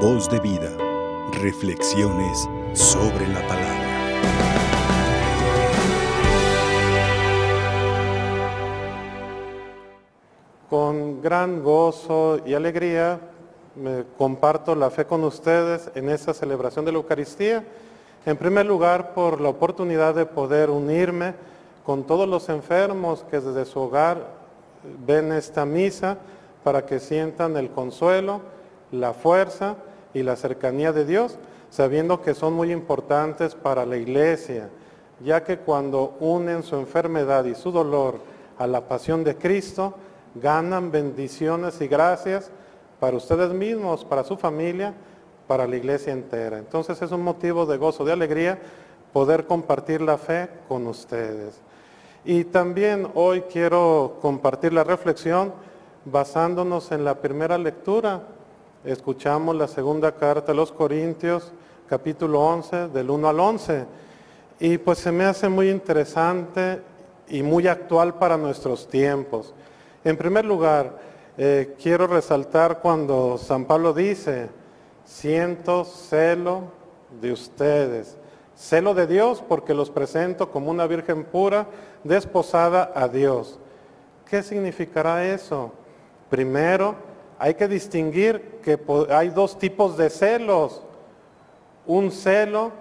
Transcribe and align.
Voz 0.00 0.28
de 0.28 0.38
vida. 0.40 0.70
Reflexiones 1.40 2.46
sobre 2.74 3.26
la 3.28 3.40
palabra. 3.48 3.86
Con 10.68 11.22
gran 11.22 11.62
gozo 11.62 12.40
y 12.44 12.52
alegría 12.52 13.18
me 13.74 14.04
comparto 14.18 14.74
la 14.74 14.90
fe 14.90 15.06
con 15.06 15.24
ustedes 15.24 15.90
en 15.94 16.10
esta 16.10 16.34
celebración 16.34 16.84
de 16.84 16.92
la 16.92 16.98
Eucaristía. 16.98 17.64
En 18.26 18.36
primer 18.36 18.66
lugar, 18.66 19.14
por 19.14 19.40
la 19.40 19.48
oportunidad 19.48 20.14
de 20.14 20.26
poder 20.26 20.68
unirme 20.68 21.32
con 21.86 22.04
todos 22.04 22.28
los 22.28 22.50
enfermos 22.50 23.24
que 23.30 23.40
desde 23.40 23.64
su 23.64 23.80
hogar 23.80 24.26
ven 25.06 25.32
esta 25.32 25.64
misa 25.64 26.18
para 26.62 26.84
que 26.84 27.00
sientan 27.00 27.56
el 27.56 27.70
consuelo, 27.70 28.55
la 28.92 29.12
fuerza 29.12 29.76
y 30.14 30.22
la 30.22 30.36
cercanía 30.36 30.92
de 30.92 31.04
Dios, 31.04 31.38
sabiendo 31.70 32.22
que 32.22 32.34
son 32.34 32.54
muy 32.54 32.72
importantes 32.72 33.54
para 33.54 33.84
la 33.84 33.96
iglesia, 33.96 34.70
ya 35.20 35.42
que 35.42 35.58
cuando 35.58 36.16
unen 36.20 36.62
su 36.62 36.76
enfermedad 36.76 37.44
y 37.44 37.54
su 37.54 37.72
dolor 37.72 38.20
a 38.58 38.66
la 38.66 38.82
pasión 38.88 39.24
de 39.24 39.36
Cristo, 39.36 39.94
ganan 40.34 40.90
bendiciones 40.90 41.80
y 41.80 41.88
gracias 41.88 42.50
para 43.00 43.16
ustedes 43.16 43.52
mismos, 43.52 44.04
para 44.04 44.24
su 44.24 44.36
familia, 44.36 44.94
para 45.46 45.66
la 45.66 45.76
iglesia 45.76 46.12
entera. 46.12 46.58
Entonces 46.58 47.00
es 47.00 47.10
un 47.12 47.22
motivo 47.22 47.66
de 47.66 47.76
gozo, 47.76 48.04
de 48.04 48.12
alegría 48.12 48.58
poder 49.12 49.46
compartir 49.46 50.00
la 50.00 50.18
fe 50.18 50.48
con 50.68 50.86
ustedes. 50.86 51.60
Y 52.24 52.44
también 52.44 53.08
hoy 53.14 53.42
quiero 53.42 54.18
compartir 54.20 54.72
la 54.72 54.84
reflexión 54.84 55.52
basándonos 56.04 56.90
en 56.92 57.04
la 57.04 57.14
primera 57.14 57.56
lectura. 57.56 58.22
Escuchamos 58.86 59.56
la 59.56 59.66
segunda 59.66 60.12
carta 60.12 60.52
a 60.52 60.54
los 60.54 60.70
Corintios, 60.70 61.52
capítulo 61.88 62.40
11, 62.40 62.86
del 62.90 63.10
1 63.10 63.28
al 63.28 63.40
11. 63.40 63.84
Y 64.60 64.78
pues 64.78 64.98
se 64.98 65.10
me 65.10 65.24
hace 65.24 65.48
muy 65.48 65.70
interesante 65.70 66.80
y 67.26 67.42
muy 67.42 67.66
actual 67.66 68.14
para 68.14 68.36
nuestros 68.36 68.86
tiempos. 68.86 69.52
En 70.04 70.16
primer 70.16 70.44
lugar, 70.44 71.00
eh, 71.36 71.74
quiero 71.82 72.06
resaltar 72.06 72.78
cuando 72.78 73.38
San 73.38 73.64
Pablo 73.64 73.92
dice, 73.92 74.50
siento 75.04 75.84
celo 75.84 76.70
de 77.20 77.32
ustedes. 77.32 78.16
Celo 78.54 78.94
de 78.94 79.08
Dios 79.08 79.42
porque 79.48 79.74
los 79.74 79.90
presento 79.90 80.52
como 80.52 80.70
una 80.70 80.86
virgen 80.86 81.24
pura, 81.24 81.66
desposada 82.04 82.92
a 82.94 83.08
Dios. 83.08 83.58
¿Qué 84.30 84.44
significará 84.44 85.26
eso? 85.26 85.72
Primero, 86.30 86.94
hay 87.38 87.54
que 87.54 87.68
distinguir 87.68 88.60
que 88.62 88.78
hay 89.10 89.28
dos 89.28 89.58
tipos 89.58 89.96
de 89.96 90.10
celos. 90.10 90.82
Un 91.86 92.10
celo 92.10 92.72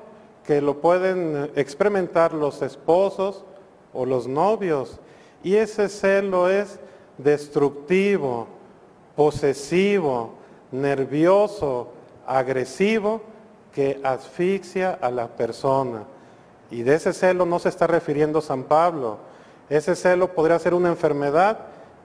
que 0.45 0.61
lo 0.61 0.79
pueden 0.79 1.51
experimentar 1.55 2.33
los 2.33 2.61
esposos 2.61 3.43
o 3.93 4.05
los 4.05 4.27
novios. 4.27 4.99
Y 5.43 5.55
ese 5.55 5.89
celo 5.89 6.49
es 6.49 6.79
destructivo, 7.17 8.47
posesivo, 9.15 10.33
nervioso, 10.71 11.89
agresivo 12.25 13.21
que 13.73 13.99
asfixia 14.03 14.97
a 15.01 15.11
la 15.11 15.27
persona. 15.27 16.03
Y 16.71 16.83
de 16.83 16.95
ese 16.95 17.13
celo 17.13 17.45
no 17.45 17.59
se 17.59 17.69
está 17.69 17.87
refiriendo 17.87 18.41
San 18.41 18.63
Pablo. 18.63 19.17
Ese 19.69 19.95
celo 19.95 20.33
podría 20.33 20.59
ser 20.59 20.73
una 20.73 20.89
enfermedad 20.89 21.59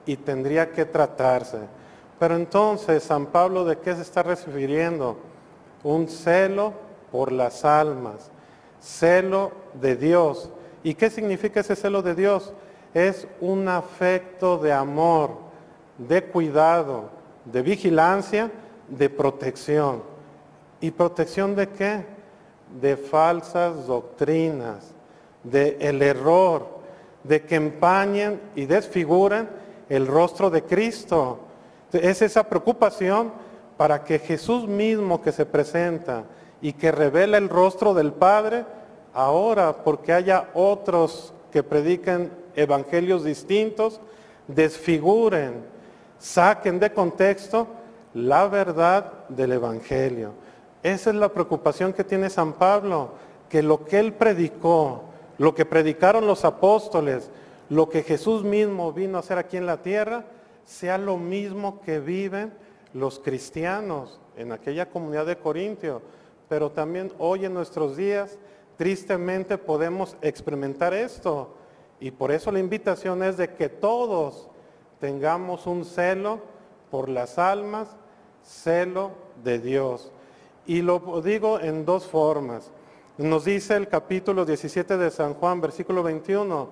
y 0.05 0.17
tendría 0.17 0.71
que 0.71 0.85
tratarse. 0.85 1.59
Pero 2.21 2.35
entonces, 2.35 3.01
San 3.01 3.25
Pablo, 3.25 3.65
¿de 3.65 3.79
qué 3.79 3.95
se 3.95 4.03
está 4.03 4.21
refiriendo? 4.21 5.17
Un 5.83 6.07
celo 6.07 6.71
por 7.11 7.31
las 7.31 7.65
almas, 7.65 8.29
celo 8.79 9.51
de 9.73 9.95
Dios. 9.95 10.51
¿Y 10.83 10.93
qué 10.93 11.09
significa 11.09 11.61
ese 11.61 11.75
celo 11.75 12.03
de 12.03 12.13
Dios? 12.13 12.53
Es 12.93 13.27
un 13.39 13.67
afecto 13.67 14.59
de 14.59 14.71
amor, 14.71 15.31
de 15.97 16.23
cuidado, 16.25 17.09
de 17.43 17.63
vigilancia, 17.63 18.51
de 18.87 19.09
protección. 19.09 20.03
¿Y 20.79 20.91
protección 20.91 21.55
de 21.55 21.69
qué? 21.69 22.05
De 22.79 22.97
falsas 22.97 23.87
doctrinas, 23.87 24.93
de 25.43 25.75
el 25.81 26.03
error, 26.03 26.67
de 27.23 27.41
que 27.47 27.55
empañen 27.55 28.39
y 28.55 28.67
desfiguren 28.67 29.49
el 29.89 30.05
rostro 30.05 30.51
de 30.51 30.61
Cristo. 30.61 31.47
Es 31.93 32.21
esa 32.21 32.43
preocupación 32.43 33.31
para 33.77 34.03
que 34.03 34.19
Jesús 34.19 34.67
mismo 34.67 35.21
que 35.21 35.31
se 35.31 35.45
presenta 35.45 36.23
y 36.61 36.73
que 36.73 36.91
revela 36.91 37.37
el 37.37 37.49
rostro 37.49 37.93
del 37.93 38.13
Padre, 38.13 38.65
ahora 39.13 39.83
porque 39.83 40.13
haya 40.13 40.49
otros 40.53 41.33
que 41.51 41.63
prediquen 41.63 42.31
evangelios 42.55 43.23
distintos, 43.23 43.99
desfiguren, 44.47 45.63
saquen 46.19 46.79
de 46.79 46.93
contexto 46.93 47.67
la 48.13 48.47
verdad 48.47 49.11
del 49.29 49.53
Evangelio. 49.53 50.33
Esa 50.83 51.09
es 51.09 51.15
la 51.15 51.29
preocupación 51.29 51.93
que 51.93 52.03
tiene 52.03 52.29
San 52.29 52.53
Pablo, 52.53 53.11
que 53.49 53.61
lo 53.61 53.85
que 53.85 53.99
él 53.99 54.13
predicó, 54.13 55.03
lo 55.37 55.53
que 55.55 55.65
predicaron 55.65 56.27
los 56.27 56.45
apóstoles, 56.45 57.29
lo 57.69 57.89
que 57.89 58.03
Jesús 58.03 58.43
mismo 58.43 58.91
vino 58.91 59.17
a 59.17 59.21
hacer 59.21 59.37
aquí 59.37 59.57
en 59.57 59.65
la 59.65 59.77
tierra, 59.77 60.25
sea 60.65 60.97
lo 60.97 61.17
mismo 61.17 61.81
que 61.81 61.99
viven 61.99 62.53
los 62.93 63.19
cristianos 63.19 64.19
en 64.37 64.51
aquella 64.51 64.89
comunidad 64.89 65.25
de 65.25 65.37
Corintio. 65.37 66.01
Pero 66.49 66.71
también 66.71 67.11
hoy 67.17 67.45
en 67.45 67.53
nuestros 67.53 67.95
días, 67.95 68.37
tristemente 68.77 69.57
podemos 69.57 70.17
experimentar 70.21 70.93
esto. 70.93 71.53
Y 71.99 72.11
por 72.11 72.31
eso 72.31 72.51
la 72.51 72.59
invitación 72.59 73.23
es 73.23 73.37
de 73.37 73.53
que 73.53 73.69
todos 73.69 74.49
tengamos 74.99 75.67
un 75.67 75.85
celo 75.85 76.39
por 76.89 77.09
las 77.09 77.37
almas, 77.37 77.89
celo 78.43 79.11
de 79.43 79.59
Dios. 79.59 80.11
Y 80.65 80.81
lo 80.81 81.21
digo 81.21 81.59
en 81.59 81.85
dos 81.85 82.05
formas. 82.05 82.71
Nos 83.17 83.45
dice 83.45 83.75
el 83.75 83.87
capítulo 83.87 84.45
17 84.45 84.97
de 84.97 85.11
San 85.11 85.35
Juan, 85.35 85.61
versículo 85.61 86.01
21, 86.01 86.69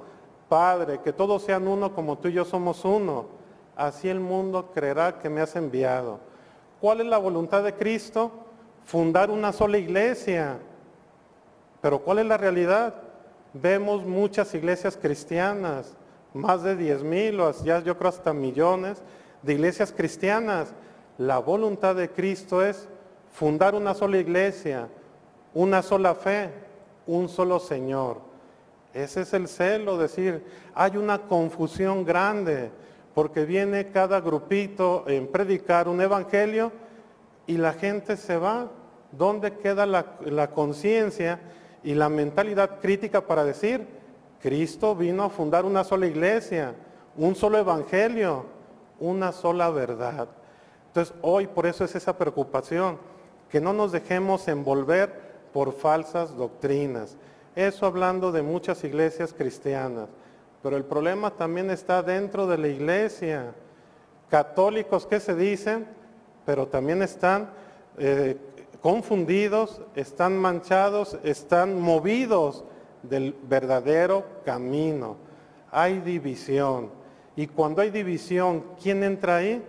Padre, 0.47 0.99
que 1.03 1.13
todos 1.13 1.43
sean 1.43 1.67
uno 1.67 1.93
como 1.93 2.17
tú 2.17 2.27
y 2.27 2.33
yo 2.33 2.43
somos 2.43 2.83
uno. 2.85 3.38
Así 3.79 4.09
el 4.09 4.19
mundo 4.19 4.71
creerá 4.73 5.19
que 5.19 5.29
me 5.29 5.39
has 5.39 5.55
enviado. 5.55 6.19
¿Cuál 6.81 6.99
es 6.99 7.07
la 7.07 7.17
voluntad 7.17 7.63
de 7.63 7.73
Cristo? 7.73 8.29
Fundar 8.83 9.31
una 9.31 9.53
sola 9.53 9.77
iglesia. 9.77 10.57
Pero 11.79 11.99
¿cuál 11.99 12.19
es 12.19 12.25
la 12.25 12.35
realidad? 12.35 12.93
Vemos 13.53 14.05
muchas 14.05 14.53
iglesias 14.53 14.97
cristianas, 14.97 15.95
más 16.33 16.61
de 16.61 16.75
10 16.75 17.03
mil 17.03 17.39
o 17.39 17.53
ya 17.63 17.79
yo 17.79 17.97
creo 17.97 18.09
hasta 18.09 18.33
millones 18.33 19.01
de 19.43 19.53
iglesias 19.53 19.93
cristianas. 19.93 20.73
La 21.17 21.37
voluntad 21.39 21.95
de 21.95 22.09
Cristo 22.09 22.61
es 22.61 22.85
fundar 23.31 23.75
una 23.75 23.93
sola 23.93 24.17
iglesia, 24.17 24.89
una 25.53 25.81
sola 25.81 26.15
fe, 26.15 26.49
un 27.07 27.29
solo 27.29 27.61
Señor. 27.61 28.17
Ese 28.93 29.21
es 29.21 29.33
el 29.33 29.47
celo, 29.47 29.97
decir, 29.97 30.43
hay 30.75 30.97
una 30.97 31.19
confusión 31.19 32.03
grande, 32.03 32.71
porque 33.19 33.43
viene 33.43 33.91
cada 33.91 34.21
grupito 34.21 35.03
en 35.05 35.27
predicar 35.27 35.89
un 35.89 35.99
evangelio 35.99 36.71
y 37.47 37.57
la 37.57 37.73
gente 37.73 38.15
se 38.15 38.37
va. 38.37 38.71
¿Dónde 39.11 39.57
queda 39.57 39.85
la, 39.85 40.13
la 40.21 40.51
conciencia 40.51 41.37
y 41.83 41.95
la 41.95 42.07
mentalidad 42.07 42.79
crítica 42.79 43.27
para 43.27 43.43
decir, 43.43 43.85
Cristo 44.41 44.95
vino 44.95 45.23
a 45.23 45.29
fundar 45.29 45.65
una 45.65 45.83
sola 45.83 46.07
iglesia, 46.07 46.73
un 47.17 47.35
solo 47.35 47.57
evangelio, 47.57 48.45
una 49.01 49.33
sola 49.33 49.69
verdad? 49.69 50.29
Entonces 50.87 51.13
hoy 51.21 51.45
por 51.45 51.65
eso 51.65 51.83
es 51.83 51.93
esa 51.95 52.17
preocupación 52.17 52.99
que 53.49 53.59
no 53.59 53.73
nos 53.73 53.91
dejemos 53.91 54.47
envolver 54.47 55.11
por 55.51 55.73
falsas 55.73 56.37
doctrinas. 56.37 57.17
Eso 57.53 57.85
hablando 57.85 58.31
de 58.31 58.43
muchas 58.43 58.81
iglesias 58.85 59.33
cristianas. 59.33 60.07
Pero 60.61 60.77
el 60.77 60.85
problema 60.85 61.31
también 61.31 61.69
está 61.69 62.03
dentro 62.03 62.47
de 62.47 62.57
la 62.57 62.67
iglesia. 62.67 63.53
Católicos 64.29 65.05
que 65.05 65.19
se 65.19 65.35
dicen, 65.35 65.87
pero 66.45 66.67
también 66.67 67.01
están 67.01 67.49
eh, 67.97 68.37
confundidos, 68.81 69.81
están 69.95 70.37
manchados, 70.37 71.17
están 71.23 71.79
movidos 71.79 72.63
del 73.03 73.35
verdadero 73.43 74.25
camino. 74.45 75.15
Hay 75.71 75.99
división. 75.99 76.89
Y 77.35 77.47
cuando 77.47 77.81
hay 77.81 77.89
división, 77.89 78.63
¿quién 78.81 79.03
entra 79.03 79.37
ahí? 79.37 79.63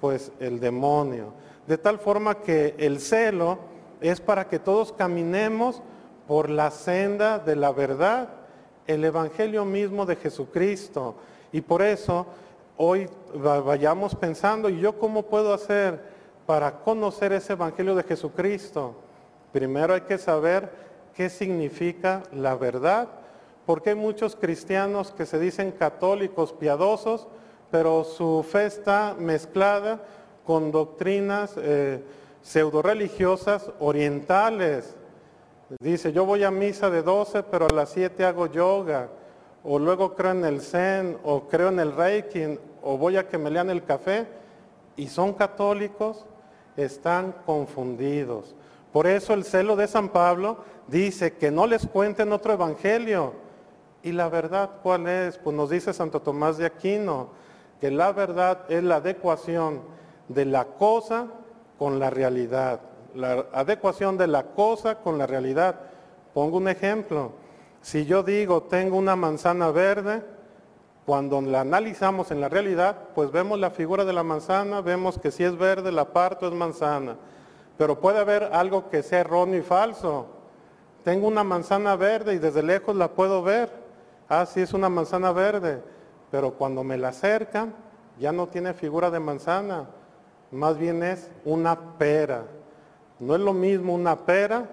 Pues 0.00 0.32
el 0.40 0.58
demonio 0.58 1.34
de 1.66 1.78
tal 1.78 1.98
forma 1.98 2.40
que 2.40 2.74
el 2.78 3.00
celo 3.00 3.58
es 4.00 4.20
para 4.20 4.48
que 4.48 4.58
todos 4.58 4.92
caminemos 4.92 5.82
por 6.26 6.50
la 6.50 6.70
senda 6.70 7.38
de 7.38 7.56
la 7.56 7.72
verdad, 7.72 8.28
el 8.86 9.04
Evangelio 9.04 9.64
mismo 9.64 10.06
de 10.06 10.16
Jesucristo. 10.16 11.16
Y 11.52 11.60
por 11.60 11.82
eso 11.82 12.26
hoy 12.76 13.08
vayamos 13.34 14.14
pensando, 14.14 14.68
¿y 14.68 14.80
yo 14.80 14.98
cómo 14.98 15.22
puedo 15.22 15.52
hacer 15.52 16.00
para 16.46 16.80
conocer 16.80 17.32
ese 17.32 17.52
Evangelio 17.52 17.94
de 17.94 18.02
Jesucristo, 18.02 18.94
primero 19.52 19.94
hay 19.94 20.02
que 20.02 20.18
saber 20.18 20.70
qué 21.14 21.30
significa 21.30 22.22
la 22.32 22.56
verdad, 22.56 23.08
porque 23.66 23.90
hay 23.90 23.96
muchos 23.96 24.34
cristianos 24.34 25.12
que 25.12 25.26
se 25.26 25.38
dicen 25.38 25.72
católicos 25.72 26.52
piadosos, 26.52 27.28
pero 27.70 28.04
su 28.04 28.44
fe 28.48 28.66
está 28.66 29.14
mezclada 29.18 30.02
con 30.44 30.72
doctrinas 30.72 31.54
eh, 31.56 32.02
pseudo 32.42 32.82
religiosas 32.82 33.70
orientales. 33.78 34.96
Dice, 35.80 36.12
yo 36.12 36.26
voy 36.26 36.44
a 36.44 36.50
misa 36.50 36.90
de 36.90 37.02
12, 37.02 37.44
pero 37.44 37.66
a 37.66 37.74
las 37.74 37.90
7 37.90 38.24
hago 38.24 38.46
yoga, 38.46 39.08
o 39.64 39.78
luego 39.78 40.14
creo 40.14 40.32
en 40.32 40.44
el 40.44 40.60
Zen, 40.60 41.18
o 41.24 41.48
creo 41.48 41.68
en 41.68 41.80
el 41.80 41.92
Reiki, 41.92 42.58
o 42.82 42.98
voy 42.98 43.16
a 43.16 43.28
que 43.28 43.38
me 43.38 43.50
lean 43.50 43.70
el 43.70 43.84
café, 43.84 44.26
y 44.96 45.06
son 45.06 45.32
católicos, 45.32 46.26
están 46.76 47.34
confundidos. 47.46 48.54
Por 48.92 49.06
eso 49.06 49.32
el 49.32 49.44
celo 49.44 49.76
de 49.76 49.88
San 49.88 50.10
Pablo 50.10 50.58
dice 50.88 51.34
que 51.34 51.50
no 51.50 51.66
les 51.66 51.86
cuenten 51.86 52.32
otro 52.32 52.52
evangelio. 52.52 53.32
¿Y 54.02 54.12
la 54.12 54.28
verdad 54.28 54.70
cuál 54.82 55.06
es? 55.06 55.38
Pues 55.38 55.56
nos 55.56 55.70
dice 55.70 55.94
Santo 55.94 56.20
Tomás 56.20 56.58
de 56.58 56.66
Aquino, 56.66 57.28
que 57.80 57.90
la 57.90 58.12
verdad 58.12 58.66
es 58.68 58.82
la 58.82 58.96
adecuación 58.96 59.80
de 60.28 60.44
la 60.44 60.64
cosa 60.64 61.28
con 61.78 61.98
la 61.98 62.10
realidad. 62.10 62.80
La 63.14 63.46
adecuación 63.52 64.16
de 64.16 64.26
la 64.26 64.44
cosa 64.44 64.96
con 64.96 65.18
la 65.18 65.26
realidad. 65.26 65.76
Pongo 66.34 66.56
un 66.56 66.68
ejemplo. 66.68 67.32
Si 67.80 68.06
yo 68.06 68.22
digo 68.22 68.62
tengo 68.62 68.96
una 68.96 69.16
manzana 69.16 69.70
verde, 69.70 70.22
cuando 71.04 71.40
la 71.40 71.62
analizamos 71.62 72.30
en 72.30 72.40
la 72.40 72.48
realidad, 72.48 72.96
pues 73.14 73.32
vemos 73.32 73.58
la 73.58 73.70
figura 73.70 74.04
de 74.04 74.12
la 74.12 74.22
manzana, 74.22 74.80
vemos 74.80 75.18
que 75.18 75.32
si 75.32 75.42
es 75.42 75.58
verde, 75.58 75.90
la 75.90 76.12
parto 76.12 76.46
es 76.46 76.54
manzana. 76.54 77.16
Pero 77.76 77.98
puede 77.98 78.20
haber 78.20 78.44
algo 78.52 78.88
que 78.88 79.02
sea 79.02 79.20
erróneo 79.20 79.58
y 79.58 79.62
falso. 79.62 80.26
Tengo 81.02 81.26
una 81.26 81.42
manzana 81.42 81.96
verde 81.96 82.34
y 82.34 82.38
desde 82.38 82.62
lejos 82.62 82.94
la 82.94 83.08
puedo 83.08 83.42
ver. 83.42 83.70
Ah, 84.28 84.46
sí 84.46 84.60
es 84.60 84.72
una 84.72 84.88
manzana 84.88 85.32
verde. 85.32 85.82
Pero 86.30 86.52
cuando 86.52 86.84
me 86.84 86.96
la 86.96 87.08
acercan, 87.08 87.74
ya 88.20 88.30
no 88.30 88.46
tiene 88.46 88.72
figura 88.72 89.10
de 89.10 89.18
manzana. 89.18 89.88
Más 90.52 90.78
bien 90.78 91.02
es 91.02 91.28
una 91.44 91.98
pera. 91.98 92.44
No 93.18 93.34
es 93.34 93.40
lo 93.40 93.52
mismo 93.52 93.94
una 93.94 94.16
pera 94.16 94.68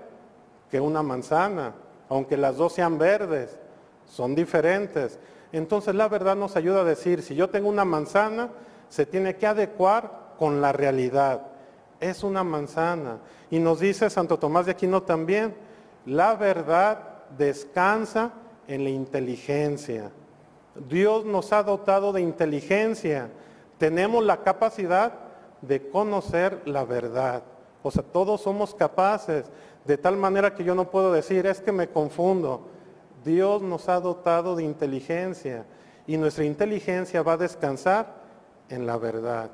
que 0.70 0.80
una 0.80 1.04
manzana, 1.04 1.74
aunque 2.10 2.38
las 2.38 2.58
dos 2.58 2.74
sean 2.74 2.98
verdes. 2.98 3.58
Son 4.06 4.36
diferentes. 4.36 5.20
Entonces 5.52 5.96
la 5.96 6.08
verdad 6.08 6.36
nos 6.36 6.56
ayuda 6.56 6.82
a 6.82 6.86
decir, 6.86 7.22
si 7.22 7.36
yo 7.36 7.50
tengo 7.50 7.70
una 7.70 7.86
manzana, 7.86 8.50
se 8.90 9.06
tiene 9.06 9.36
que 9.36 9.48
adecuar 9.48 10.34
con 10.38 10.62
la 10.62 10.72
realidad. 10.72 11.48
Es 12.00 12.24
una 12.24 12.44
manzana. 12.44 13.20
Y 13.52 13.60
nos 13.60 13.80
dice 13.80 14.10
Santo 14.10 14.38
Tomás 14.40 14.66
de 14.66 14.72
Aquino 14.72 15.04
también, 15.04 15.56
la 16.06 16.36
verdad 16.36 17.00
descansa 17.38 18.32
en 18.68 18.84
la 18.84 18.90
inteligencia. 18.90 20.12
Dios 20.88 21.26
nos 21.26 21.52
ha 21.52 21.64
dotado 21.64 22.14
de 22.14 22.22
inteligencia. 22.22 23.30
Tenemos 23.78 24.24
la 24.24 24.38
capacidad 24.44 25.14
de 25.62 25.90
conocer 25.90 26.62
la 26.66 26.86
verdad. 26.86 27.44
O 27.82 27.92
sea, 27.92 28.04
todos 28.04 28.42
somos 28.42 28.76
capaces, 28.76 29.46
de 29.86 29.98
tal 29.98 30.18
manera 30.18 30.54
que 30.54 30.64
yo 30.64 30.76
no 30.76 30.90
puedo 30.90 31.12
decir, 31.12 31.46
es 31.46 31.62
que 31.62 31.72
me 31.72 31.88
confundo. 31.88 32.68
Dios 33.24 33.62
nos 33.62 33.90
ha 33.90 34.00
dotado 34.00 34.56
de 34.56 34.64
inteligencia 34.64 35.66
y 36.08 36.18
nuestra 36.18 36.46
inteligencia 36.46 37.22
va 37.22 37.34
a 37.34 37.38
descansar 37.38 38.16
en 38.70 38.86
la 38.86 38.98
verdad. 38.98 39.52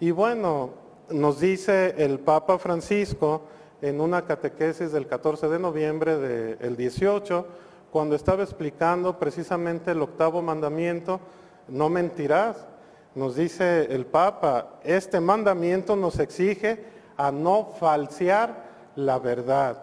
Y 0.00 0.10
bueno, 0.10 0.70
nos 1.10 1.40
dice 1.40 1.94
el 1.98 2.18
Papa 2.20 2.58
Francisco 2.58 3.42
en 3.80 4.00
una 4.00 4.24
catequesis 4.24 4.92
del 4.92 5.06
14 5.06 5.48
de 5.48 5.58
noviembre 5.58 6.16
del 6.16 6.76
18, 6.76 7.46
cuando 7.90 8.16
estaba 8.16 8.42
explicando 8.42 9.18
precisamente 9.18 9.92
el 9.92 10.02
octavo 10.02 10.42
mandamiento, 10.42 11.20
no 11.68 11.88
mentirás. 11.88 12.66
Nos 13.14 13.36
dice 13.36 13.86
el 13.94 14.04
Papa, 14.06 14.80
este 14.84 15.20
mandamiento 15.20 15.96
nos 15.96 16.18
exige 16.18 16.95
a 17.16 17.30
no 17.30 17.72
falsear 17.78 18.64
la 18.94 19.18
verdad, 19.18 19.82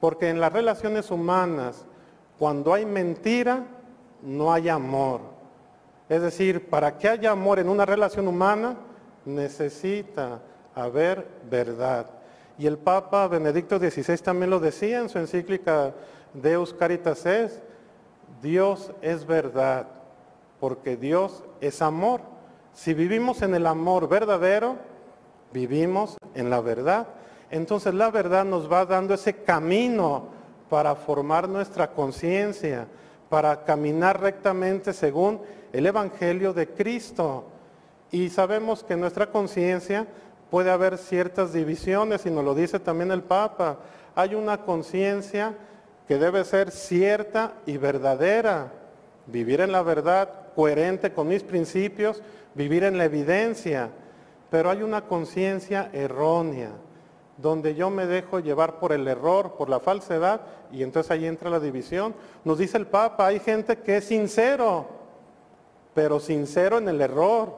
porque 0.00 0.28
en 0.28 0.40
las 0.40 0.52
relaciones 0.52 1.10
humanas, 1.10 1.84
cuando 2.38 2.74
hay 2.74 2.84
mentira, 2.84 3.64
no 4.22 4.52
hay 4.52 4.68
amor. 4.68 5.20
Es 6.08 6.22
decir, 6.22 6.68
para 6.68 6.98
que 6.98 7.08
haya 7.08 7.30
amor 7.30 7.58
en 7.58 7.68
una 7.68 7.86
relación 7.86 8.28
humana, 8.28 8.76
necesita 9.24 10.40
haber 10.74 11.26
verdad. 11.48 12.06
Y 12.58 12.66
el 12.66 12.78
Papa 12.78 13.26
Benedicto 13.28 13.78
XVI 13.78 14.18
también 14.18 14.50
lo 14.50 14.60
decía 14.60 15.00
en 15.00 15.08
su 15.08 15.18
encíclica 15.18 15.94
Deus 16.34 16.72
Caritas 16.74 17.24
es, 17.26 17.62
Dios 18.42 18.92
es 19.02 19.26
verdad, 19.26 19.86
porque 20.60 20.96
Dios 20.96 21.44
es 21.60 21.82
amor. 21.82 22.20
Si 22.72 22.94
vivimos 22.94 23.42
en 23.42 23.54
el 23.54 23.66
amor 23.66 24.08
verdadero, 24.08 24.76
vivimos 25.52 26.16
en 26.34 26.50
la 26.50 26.60
verdad. 26.60 27.06
Entonces 27.50 27.94
la 27.94 28.10
verdad 28.10 28.44
nos 28.44 28.70
va 28.70 28.86
dando 28.86 29.14
ese 29.14 29.36
camino 29.42 30.28
para 30.68 30.94
formar 30.94 31.48
nuestra 31.48 31.90
conciencia, 31.90 32.86
para 33.28 33.64
caminar 33.64 34.20
rectamente 34.20 34.92
según 34.92 35.40
el 35.72 35.86
Evangelio 35.86 36.52
de 36.52 36.68
Cristo. 36.68 37.44
Y 38.10 38.30
sabemos 38.30 38.84
que 38.84 38.94
en 38.94 39.00
nuestra 39.00 39.26
conciencia 39.26 40.06
puede 40.50 40.70
haber 40.70 40.98
ciertas 40.98 41.52
divisiones, 41.52 42.26
y 42.26 42.30
nos 42.30 42.44
lo 42.44 42.54
dice 42.54 42.78
también 42.78 43.10
el 43.10 43.22
Papa. 43.22 43.78
Hay 44.14 44.34
una 44.34 44.58
conciencia 44.58 45.54
que 46.06 46.18
debe 46.18 46.44
ser 46.44 46.70
cierta 46.70 47.54
y 47.64 47.78
verdadera, 47.78 48.72
vivir 49.26 49.62
en 49.62 49.72
la 49.72 49.82
verdad, 49.82 50.28
coherente 50.54 51.12
con 51.12 51.28
mis 51.28 51.42
principios, 51.42 52.22
vivir 52.54 52.84
en 52.84 52.98
la 52.98 53.04
evidencia, 53.04 53.88
pero 54.52 54.68
hay 54.68 54.82
una 54.82 55.06
conciencia 55.06 55.88
errónea 55.94 56.72
donde 57.38 57.74
yo 57.74 57.88
me 57.88 58.04
dejo 58.04 58.38
llevar 58.38 58.78
por 58.78 58.92
el 58.92 59.08
error, 59.08 59.54
por 59.56 59.70
la 59.70 59.80
falsedad, 59.80 60.42
y 60.70 60.82
entonces 60.82 61.10
ahí 61.10 61.24
entra 61.24 61.48
la 61.48 61.58
división. 61.58 62.14
Nos 62.44 62.58
dice 62.58 62.76
el 62.76 62.86
Papa, 62.86 63.28
hay 63.28 63.40
gente 63.40 63.78
que 63.78 63.96
es 63.96 64.04
sincero, 64.04 64.86
pero 65.94 66.20
sincero 66.20 66.76
en 66.76 66.86
el 66.86 67.00
error. 67.00 67.56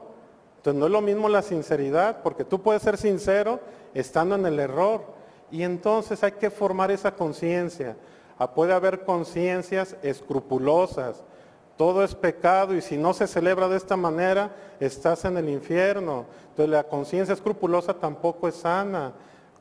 Entonces 0.55 0.79
no 0.79 0.85
es 0.85 0.91
lo 0.93 1.01
mismo 1.01 1.27
la 1.27 1.41
sinceridad, 1.41 2.23
porque 2.23 2.45
tú 2.45 2.61
puedes 2.61 2.81
ser 2.81 2.95
sincero 2.95 3.59
estando 3.93 4.35
en 4.35 4.45
el 4.45 4.57
error. 4.57 5.03
Y 5.51 5.63
entonces 5.63 6.23
hay 6.23 6.31
que 6.31 6.49
formar 6.49 6.91
esa 6.91 7.13
conciencia. 7.13 7.97
Ah, 8.39 8.53
puede 8.53 8.71
haber 8.71 9.03
conciencias 9.03 9.97
escrupulosas. 10.01 11.25
Todo 11.77 12.03
es 12.03 12.15
pecado 12.15 12.73
y 12.73 12.81
si 12.81 12.97
no 12.97 13.13
se 13.13 13.27
celebra 13.27 13.67
de 13.67 13.75
esta 13.75 13.97
manera, 13.97 14.51
estás 14.79 15.25
en 15.25 15.37
el 15.37 15.49
infierno. 15.49 16.25
Entonces 16.49 16.69
la 16.69 16.83
conciencia 16.83 17.33
escrupulosa 17.33 17.93
tampoco 17.93 18.47
es 18.47 18.55
sana 18.55 19.11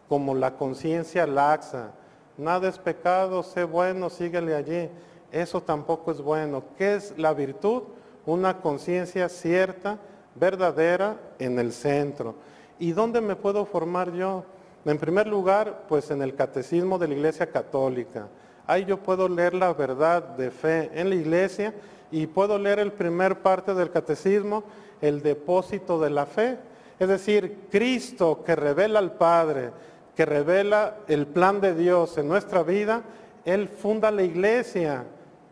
como 0.09 0.35
la 0.35 0.54
conciencia 0.54 1.26
laxa. 1.26 1.90
Nada 2.37 2.68
es 2.68 2.78
pecado, 2.78 3.42
sé 3.42 3.64
bueno, 3.64 4.11
síguele 4.11 4.54
allí. 4.54 4.88
Eso 5.33 5.61
tampoco 5.61 6.12
es 6.12 6.21
bueno. 6.21 6.62
¿Qué 6.78 6.94
es 6.94 7.18
la 7.18 7.35
virtud? 7.35 7.83
Una 8.26 8.61
conciencia 8.61 9.28
cierta, 9.28 9.99
verdadera, 10.37 11.16
en 11.40 11.59
el 11.59 11.73
centro. 11.73 12.37
¿Y 12.78 12.92
dónde 12.92 13.21
me 13.21 13.35
puedo 13.35 13.64
formar 13.64 14.12
yo? 14.12 14.44
En 14.85 14.99
primer 14.99 15.26
lugar, 15.26 15.87
pues 15.88 16.11
en 16.12 16.23
el 16.23 16.37
catecismo 16.37 16.97
de 16.97 17.09
la 17.09 17.14
Iglesia 17.14 17.50
Católica. 17.50 18.28
Ahí 18.66 18.85
yo 18.85 18.99
puedo 18.99 19.28
leer 19.28 19.54
la 19.54 19.73
verdad 19.73 20.23
de 20.23 20.50
fe 20.50 20.90
en 20.94 21.11
la 21.11 21.16
iglesia 21.16 21.75
y 22.14 22.28
puedo 22.28 22.61
leer 22.61 22.78
el 22.78 22.92
primer 22.92 23.40
parte 23.40 23.75
del 23.75 23.90
catecismo, 23.90 24.62
el 25.00 25.21
depósito 25.21 26.00
de 26.00 26.11
la 26.11 26.26
fe. 26.26 26.59
Es 27.00 27.09
decir, 27.09 27.66
Cristo 27.73 28.44
que 28.47 28.54
revela 28.54 29.00
al 29.00 29.14
Padre, 29.14 29.73
que 30.14 30.25
revela 30.25 30.99
el 31.09 31.26
plan 31.26 31.61
de 31.61 31.75
Dios 31.75 32.16
en 32.16 32.28
nuestra 32.28 32.62
vida, 32.62 33.02
Él 33.44 33.66
funda 33.66 34.12
la 34.12 34.23
iglesia. 34.23 35.02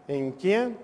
¿En 0.06 0.30
quién? 0.30 0.78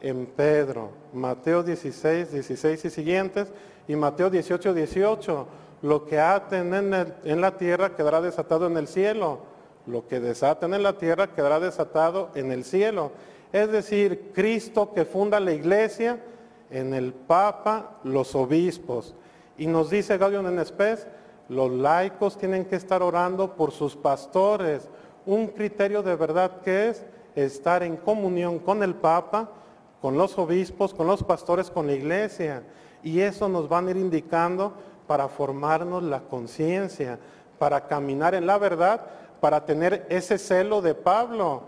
En 0.00 0.26
Pedro. 0.26 0.90
Mateo 1.12 1.62
16, 1.62 2.32
16 2.32 2.86
y 2.86 2.90
siguientes. 2.90 3.52
Y 3.86 3.94
Mateo 3.94 4.30
18, 4.30 4.74
18. 4.74 5.46
Lo 5.82 6.06
que 6.06 6.18
aten 6.18 6.74
en, 6.74 7.14
en 7.22 7.40
la 7.40 7.56
tierra 7.56 7.94
quedará 7.94 8.20
desatado 8.20 8.66
en 8.66 8.76
el 8.76 8.88
cielo. 8.88 9.38
Lo 9.86 10.08
que 10.08 10.18
desaten 10.18 10.74
en 10.74 10.82
la 10.82 10.98
tierra 10.98 11.28
quedará 11.28 11.60
desatado 11.60 12.30
en 12.34 12.50
el 12.50 12.64
cielo. 12.64 13.12
Es 13.52 13.70
decir, 13.70 14.30
Cristo 14.34 14.92
que 14.92 15.04
funda 15.04 15.40
la 15.40 15.52
iglesia, 15.52 16.20
en 16.70 16.94
el 16.94 17.12
Papa, 17.12 17.98
los 18.04 18.34
obispos. 18.34 19.14
Y 19.58 19.66
nos 19.66 19.90
dice 19.90 20.16
Gaudium 20.18 20.46
en 20.46 20.58
Espes, 20.60 21.06
los 21.48 21.70
laicos 21.70 22.38
tienen 22.38 22.64
que 22.64 22.76
estar 22.76 23.02
orando 23.02 23.56
por 23.56 23.72
sus 23.72 23.96
pastores. 23.96 24.88
Un 25.26 25.48
criterio 25.48 26.02
de 26.02 26.14
verdad 26.14 26.60
que 26.62 26.88
es 26.88 27.04
estar 27.34 27.82
en 27.82 27.96
comunión 27.96 28.60
con 28.60 28.82
el 28.82 28.94
Papa, 28.94 29.50
con 30.00 30.16
los 30.16 30.38
obispos, 30.38 30.94
con 30.94 31.06
los 31.06 31.22
pastores, 31.22 31.70
con 31.70 31.86
la 31.86 31.92
iglesia. 31.92 32.62
Y 33.02 33.20
eso 33.20 33.48
nos 33.48 33.68
van 33.68 33.88
a 33.88 33.90
ir 33.90 33.96
indicando 33.96 34.72
para 35.06 35.28
formarnos 35.28 36.04
la 36.04 36.20
conciencia, 36.20 37.18
para 37.58 37.88
caminar 37.88 38.34
en 38.34 38.46
la 38.46 38.58
verdad, 38.58 39.04
para 39.40 39.66
tener 39.66 40.06
ese 40.08 40.38
celo 40.38 40.80
de 40.80 40.94
Pablo, 40.94 41.64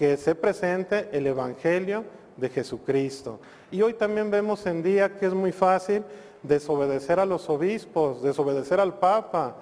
que 0.00 0.16
se 0.16 0.34
presente 0.34 1.10
el 1.12 1.26
Evangelio 1.26 2.04
de 2.38 2.48
Jesucristo. 2.48 3.38
Y 3.70 3.82
hoy 3.82 3.92
también 3.92 4.30
vemos 4.30 4.64
en 4.64 4.82
día 4.82 5.18
que 5.18 5.26
es 5.26 5.34
muy 5.34 5.52
fácil 5.52 6.02
desobedecer 6.42 7.20
a 7.20 7.26
los 7.26 7.50
obispos, 7.50 8.22
desobedecer 8.22 8.80
al 8.80 8.94
Papa. 8.94 9.56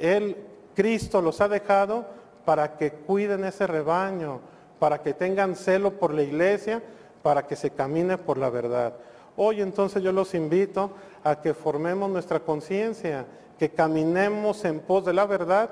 Él, 0.00 0.38
Cristo, 0.74 1.20
los 1.20 1.42
ha 1.42 1.48
dejado 1.48 2.06
para 2.46 2.78
que 2.78 2.92
cuiden 2.92 3.44
ese 3.44 3.66
rebaño, 3.66 4.40
para 4.78 5.02
que 5.02 5.12
tengan 5.12 5.54
celo 5.54 5.90
por 5.90 6.14
la 6.14 6.22
iglesia, 6.22 6.82
para 7.22 7.46
que 7.46 7.54
se 7.54 7.68
camine 7.68 8.16
por 8.16 8.38
la 8.38 8.48
verdad. 8.48 8.94
Hoy 9.36 9.60
entonces 9.60 10.02
yo 10.02 10.12
los 10.12 10.32
invito 10.32 10.92
a 11.22 11.42
que 11.42 11.52
formemos 11.52 12.08
nuestra 12.08 12.40
conciencia, 12.40 13.26
que 13.58 13.68
caminemos 13.68 14.64
en 14.64 14.80
pos 14.80 15.04
de 15.04 15.12
la 15.12 15.26
verdad, 15.26 15.68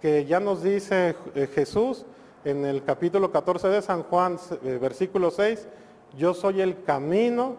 que 0.00 0.24
ya 0.24 0.38
nos 0.38 0.62
dice 0.62 1.16
eh, 1.34 1.48
Jesús 1.52 2.06
en 2.46 2.64
el 2.64 2.84
capítulo 2.84 3.32
14 3.32 3.66
de 3.66 3.82
San 3.82 4.04
Juan, 4.04 4.38
eh, 4.62 4.78
versículo 4.80 5.32
6, 5.32 5.66
yo 6.16 6.32
soy 6.32 6.60
el 6.60 6.84
camino, 6.84 7.56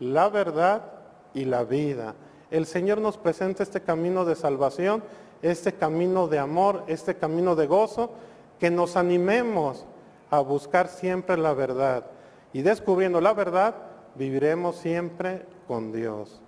la 0.00 0.30
verdad 0.30 0.92
y 1.34 1.44
la 1.44 1.62
vida. 1.64 2.14
El 2.50 2.64
Señor 2.64 3.02
nos 3.02 3.18
presenta 3.18 3.62
este 3.62 3.82
camino 3.82 4.24
de 4.24 4.34
salvación, 4.34 5.04
este 5.42 5.74
camino 5.74 6.26
de 6.26 6.38
amor, 6.38 6.84
este 6.86 7.16
camino 7.16 7.54
de 7.54 7.66
gozo, 7.66 8.12
que 8.58 8.70
nos 8.70 8.96
animemos 8.96 9.84
a 10.30 10.40
buscar 10.40 10.88
siempre 10.88 11.36
la 11.36 11.52
verdad. 11.52 12.06
Y 12.54 12.62
descubriendo 12.62 13.20
la 13.20 13.34
verdad, 13.34 13.74
viviremos 14.14 14.76
siempre 14.76 15.44
con 15.68 15.92
Dios. 15.92 16.40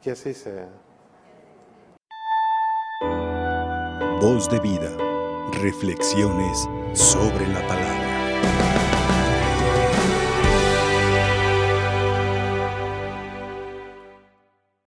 Que 0.00 0.12
así 0.12 0.32
sea. 0.32 0.68
Voz 4.20 4.48
de 4.48 4.60
vida. 4.60 4.96
Reflexiones 5.60 6.68
sobre 6.94 7.46
la 7.48 7.66
palabra. 7.66 8.09